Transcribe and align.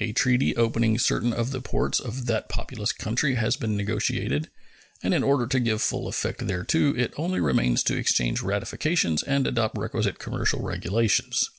A 0.00 0.10
treaty 0.12 0.56
opening 0.56 0.98
certain 0.98 1.32
of 1.32 1.52
the 1.52 1.60
ports 1.60 2.00
of 2.00 2.26
that 2.26 2.48
populous 2.48 2.90
country 2.90 3.36
has 3.36 3.54
been 3.56 3.76
negotiated, 3.76 4.50
and 5.00 5.14
in 5.14 5.22
order 5.22 5.46
to 5.46 5.60
give 5.60 5.80
full 5.80 6.08
effect 6.08 6.44
thereto 6.44 6.92
it 6.98 7.14
only 7.16 7.38
remains 7.38 7.84
to 7.84 7.96
exchange 7.96 8.42
ratifications 8.42 9.22
and 9.22 9.46
adopt 9.46 9.78
requisite 9.78 10.18
commercial 10.18 10.60
regulations. 10.60 11.50